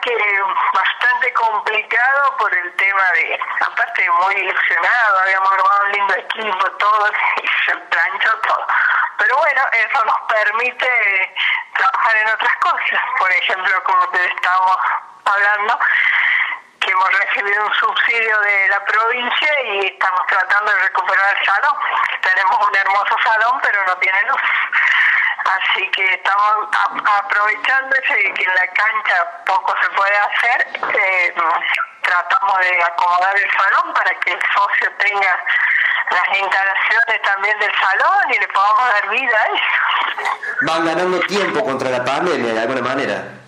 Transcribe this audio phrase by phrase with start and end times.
[0.00, 0.16] que
[0.72, 7.10] bastante complicado por el tema de, aparte muy ilusionado, habíamos armado un lindo equipo, todo,
[7.42, 8.66] y se planchó todo.
[9.18, 11.34] Pero bueno, eso nos permite
[11.76, 13.00] trabajar en otras cosas.
[13.18, 14.76] Por ejemplo, como te estábamos
[15.24, 15.78] hablando,
[16.80, 21.76] que hemos recibido un subsidio de la provincia y estamos tratando de recuperar el salón.
[22.22, 24.40] Tenemos un hermoso salón, pero no tiene luz.
[25.44, 26.68] Así que estamos
[27.18, 30.66] aprovechando ese que en la cancha poco se puede hacer.
[30.94, 31.34] Eh,
[32.02, 35.44] tratamos de acomodar el salón para que el socio tenga
[36.10, 40.40] las instalaciones también del salón y le podamos dar vida a eso.
[40.62, 43.40] Van ganando tiempo contra la pandemia de alguna manera.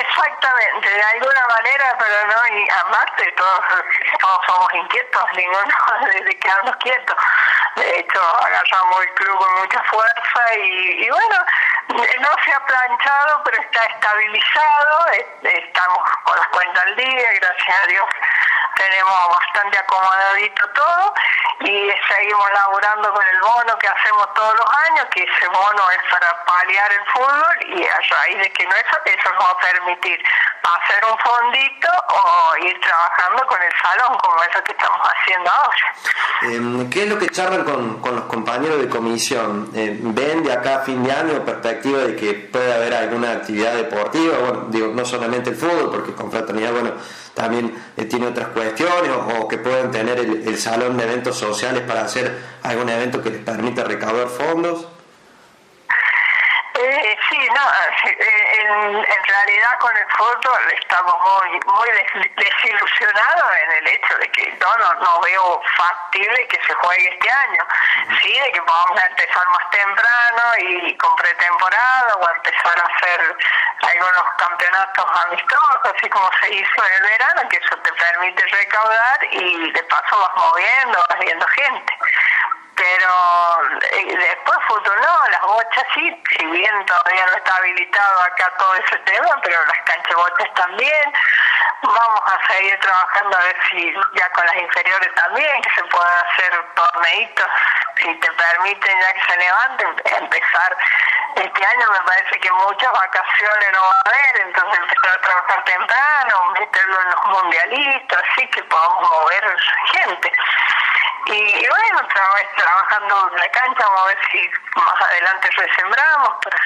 [0.00, 3.60] Exactamente, de alguna manera, pero no, y aparte todos,
[4.20, 5.64] todos somos inquietos, ninguno
[6.24, 7.16] de quedarnos quietos.
[7.76, 11.44] De hecho, agarramos el club con mucha fuerza y, bueno,
[11.88, 15.06] no se ha planchado, pero está estabilizado,
[15.42, 18.04] estamos con las cuentas al día, gracias a Dios
[18.82, 21.14] tenemos bastante acomodadito todo
[21.60, 26.02] y seguimos laburando con el bono que hacemos todos los años, que ese bono es
[26.10, 29.58] para paliar el fútbol y a raíz de que no eso, eso nos va a
[29.58, 30.18] permitir
[30.62, 35.94] hacer un fondito o ir trabajando con el salón, como eso que estamos haciendo ahora.
[36.42, 39.70] Em, ¿Qué es lo que charlan con, con los compañeros de comisión?
[39.74, 43.74] Eh, ¿Ven de acá a fin de año perspectiva de que puede haber alguna actividad
[43.74, 44.38] deportiva?
[44.38, 46.94] Bueno, digo, no solamente el fútbol, porque con fraternidad, bueno,
[47.34, 52.02] también eh, tiene otras cuestiones, o, que puedan tener el, salón de eventos sociales para
[52.02, 54.86] hacer algún evento que les permita recaudar fondos.
[56.74, 61.88] Eh, sí, no, eh, en, en, realidad con el fútbol estamos muy muy
[62.36, 67.30] desilusionados en el hecho de que no, no, no veo factible que se juegue este
[67.30, 67.66] año.
[68.20, 73.36] Sí, de que podamos empezar más temprano y con pretemporada o empezar a hacer
[73.82, 79.18] algunos campeonatos amistosos, así como se hizo en el verano, que eso te permite recaudar
[79.30, 81.98] y de paso vas moviendo, vas viendo gente.
[82.82, 88.74] Pero eh, después no, las bochas sí, si bien todavía no está habilitado acá todo
[88.74, 91.12] ese tema, pero las canchas bochas también.
[91.82, 96.26] Vamos a seguir trabajando a ver si ya con las inferiores también, que se puedan
[96.26, 97.46] hacer torneitos,
[97.98, 100.76] si te permiten ya que se levanten, empezar
[101.36, 105.64] este año me parece que muchas vacaciones no va a haber, entonces empezar a trabajar
[105.64, 109.56] temprano, meterlo en los mundialistas, así que podamos mover
[109.92, 110.32] gente.
[111.26, 116.58] Y, bueno, trabajando en la cancha, vamos a ver si más adelante resembramos, para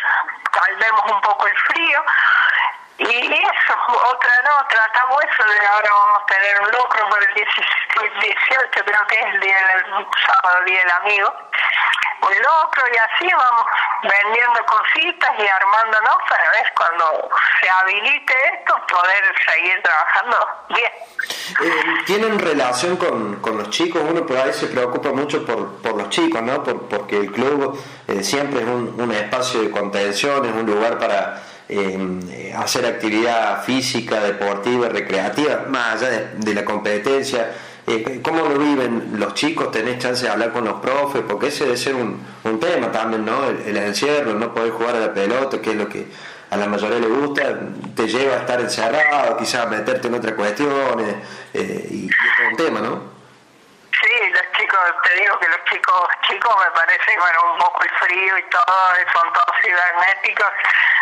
[0.50, 2.04] calmemos un poco el frío.
[2.98, 7.34] Y eso, otra no, tratamos eso de ahora vamos a tener un lucro por el
[7.34, 11.34] 18, creo que es el día del sábado, día del amigo
[12.22, 13.66] un locro y así vamos
[14.02, 17.30] vendiendo cositas y armándonos para ver cuando
[17.60, 20.36] se habilite esto poder seguir trabajando
[20.68, 20.92] bien.
[21.62, 24.02] Eh, ¿Tienen relación con, con, los chicos?
[24.02, 26.62] Uno por ahí se preocupa mucho por, por los chicos, ¿no?
[26.62, 27.78] Por, porque el club
[28.08, 33.62] eh, siempre es un, un, espacio de contención, es un lugar para eh, hacer actividad
[33.64, 37.50] física, deportiva, recreativa, más allá de, la competencia
[37.88, 39.70] eh, ¿Cómo lo viven los chicos?
[39.70, 41.22] ¿Tenés chance de hablar con los profes?
[41.26, 43.44] Porque ese debe ser un, un tema también, ¿no?
[43.48, 46.08] El, encierro, no poder jugar a la pelota, que es lo que
[46.50, 47.60] a la mayoría le gusta,
[47.94, 51.14] te lleva a estar encerrado, quizás a meterte en otras cuestiones,
[51.54, 53.15] eh, y, es un tema, ¿no?
[54.56, 58.42] Chicos, te digo que los chicos chicos me parece, bueno, un poco el frío y
[58.44, 60.50] todo, son todos cibernéticos,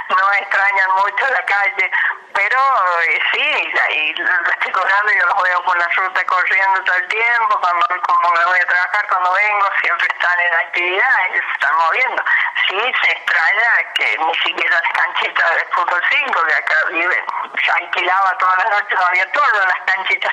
[0.08, 1.90] no extrañan mucho la calle,
[2.34, 2.58] pero
[3.06, 7.08] eh, sí, ahí los chicos grandes yo los veo por la ruta corriendo todo el
[7.08, 11.76] tiempo, cuando como me voy a trabajar, cuando vengo, siempre están en actividad, se están
[11.76, 12.24] moviendo.
[12.68, 17.24] Sí, se extraña que ni siquiera las canchitas de fútbol 5, que acá viven,
[17.72, 20.32] alquilaba todas las noches, había todas las canchitas.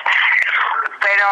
[1.00, 1.26] Pero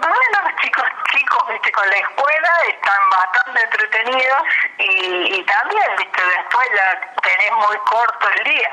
[0.00, 4.42] bueno, los chicos chicos, viste, con la escuela están bastante entretenidos
[4.78, 8.70] y, y también, viste, después ya tenés muy corto el día.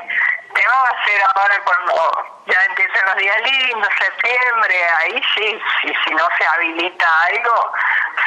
[0.54, 5.92] Te va a hacer ahora cuando ya empiecen los días lindos, septiembre, ahí sí, sí,
[6.04, 7.72] si no se habilita algo,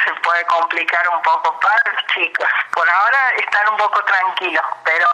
[0.08, 2.48] se puede complicar un poco para los chicos.
[2.72, 5.06] Por ahora están un poco tranquilos, pero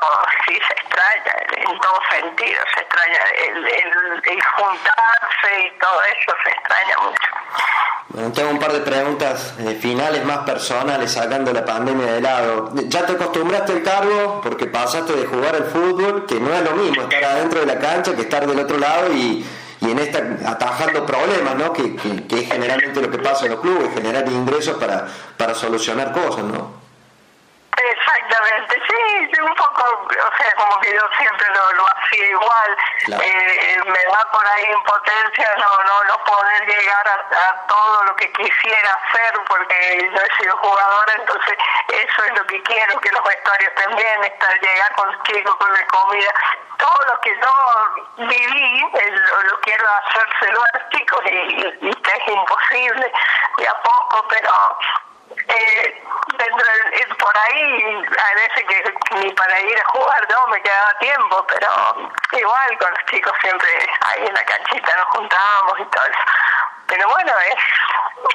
[0.46, 3.18] sí se extraña, en todo sentido, se extraña
[3.48, 7.28] el, el, juntarse y todo eso, se extraña mucho.
[8.08, 12.70] Bueno, tengo un par de preguntas eh, finales más personales sacando la pandemia de lado.
[12.74, 14.40] ¿Ya te acostumbraste al cargo?
[14.42, 17.78] Porque pasaste de jugar al fútbol, que no es lo mismo estar adentro de la
[17.80, 19.44] cancha que estar del otro lado y,
[19.84, 21.72] y en esta atajando problemas, ¿no?
[21.72, 26.12] Que, que, es generalmente lo que pasa en los clubes, generar ingresos para, para solucionar
[26.12, 26.83] cosas, ¿no?
[28.64, 32.76] Exactamente, sí, un poco o sea, como que yo siempre lo, lo hacía igual.
[33.06, 38.30] Eh, me da por ahí impotencia no, no, no poder llegar a, todo lo que
[38.32, 41.54] quisiera hacer porque yo he sido jugadora, entonces
[41.88, 45.86] eso es lo que quiero, que los vestuarios también, estar, llegar con chicos, con la
[45.86, 46.32] comida,
[46.78, 52.28] todo lo que yo viví, lo, lo, quiero hacérselo a los chicos y, y, es
[52.28, 53.12] imposible
[53.58, 54.78] de a poco, pero
[55.36, 56.04] eh,
[57.18, 62.10] por ahí hay veces que ni para ir a jugar no me quedaba tiempo pero
[62.32, 63.68] igual con los chicos siempre
[64.02, 66.18] ahí en la canchita nos juntábamos y todo eso.
[66.86, 67.54] Pero bueno es,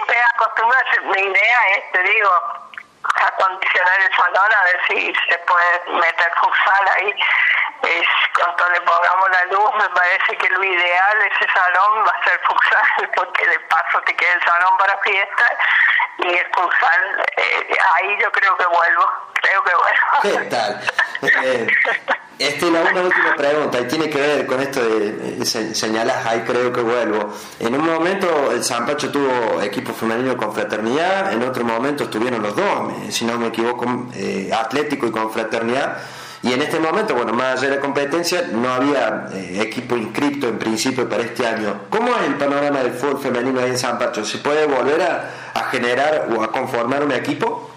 [0.07, 2.31] es acostumbrarse mi idea es te digo
[3.03, 7.15] acondicionar el salón a ver si se puede meter futsal ahí
[7.83, 12.23] es, cuando le pongamos la luz me parece que lo ideal ese salón va a
[12.23, 15.45] ser futsal porque de paso te queda el salón para fiesta
[16.19, 20.39] y el futsal eh, ahí yo creo que vuelvo creo que vuelvo.
[20.39, 20.81] ¿qué tal?
[21.43, 21.67] Eh,
[22.37, 26.81] Estela, una última pregunta y tiene que ver con esto de, señalas ahí creo que
[26.81, 32.05] vuelvo en un momento el San Pacho tuvo equipo femenino con fraternidad en otro momento
[32.05, 33.85] estuvieron los dos si no me equivoco
[34.15, 35.97] eh, Atlético y con fraternidad
[36.41, 40.47] y en este momento, bueno, más allá de la competencia, no había eh, equipo inscrito
[40.47, 41.87] en principio para este año.
[41.89, 44.23] ¿Cómo es el panorama del fútbol femenino ahí en San Pacho?
[44.23, 47.69] ¿Se puede volver a, generar o a conformar un equipo?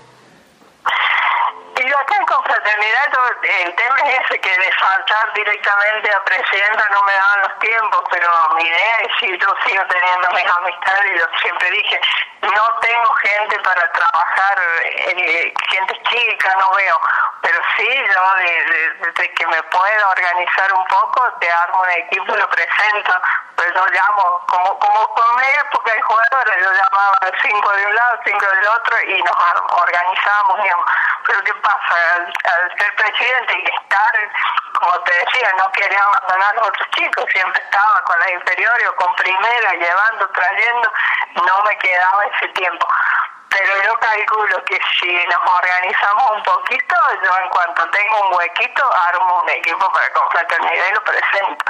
[1.77, 3.13] Yo en confraternidad,
[3.65, 8.03] el tema es ese, que de faltar directamente a presidenta no me daban los tiempos,
[8.11, 12.01] pero mi idea es si yo sigo teniendo mis amistades, y yo siempre dije,
[12.43, 17.01] no tengo gente para trabajar, eh, gente chica, no veo
[17.43, 18.35] pero sí, yo
[19.01, 23.13] desde que me puedo organizar un poco, te armo un equipo lo presento.
[23.57, 27.95] Pues yo llamo, como como con mi época de jugadores, yo llamaba cinco de un
[27.95, 29.37] lado, cinco del otro y nos
[29.71, 30.61] organizamos.
[31.27, 31.95] Pero ¿qué pasa?
[32.15, 34.13] Al, ser presidente y estar,
[34.79, 38.79] como te decía, no quería abandonar a los otros chicos, siempre estaba con la inferior
[38.89, 40.93] o con primera, llevando, trayendo,
[41.35, 42.87] no me quedaba ese tiempo
[43.53, 48.83] pero yo calculo que si nos organizamos un poquito, yo en cuanto tengo un huequito,
[48.95, 51.65] armo un equipo para confraternidad y lo presento.